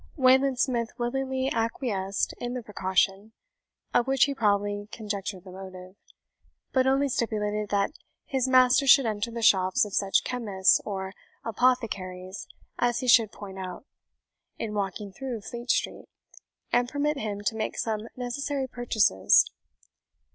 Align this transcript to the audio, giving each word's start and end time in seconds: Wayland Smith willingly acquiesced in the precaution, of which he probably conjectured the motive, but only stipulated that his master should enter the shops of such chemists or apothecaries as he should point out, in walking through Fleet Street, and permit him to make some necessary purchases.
Wayland 0.15 0.57
Smith 0.57 0.89
willingly 0.97 1.51
acquiesced 1.51 2.33
in 2.39 2.55
the 2.55 2.63
precaution, 2.63 3.33
of 3.93 4.07
which 4.07 4.23
he 4.23 4.33
probably 4.33 4.89
conjectured 4.91 5.43
the 5.43 5.51
motive, 5.51 5.95
but 6.73 6.87
only 6.87 7.07
stipulated 7.07 7.69
that 7.69 7.91
his 8.25 8.47
master 8.47 8.87
should 8.87 9.05
enter 9.05 9.29
the 9.29 9.43
shops 9.43 9.85
of 9.85 9.93
such 9.93 10.23
chemists 10.23 10.81
or 10.85 11.13
apothecaries 11.45 12.47
as 12.79 13.01
he 13.01 13.07
should 13.07 13.31
point 13.31 13.59
out, 13.59 13.85
in 14.57 14.73
walking 14.73 15.13
through 15.13 15.39
Fleet 15.41 15.69
Street, 15.69 16.09
and 16.71 16.89
permit 16.89 17.17
him 17.19 17.41
to 17.41 17.55
make 17.55 17.77
some 17.77 18.07
necessary 18.15 18.65
purchases. 18.67 19.51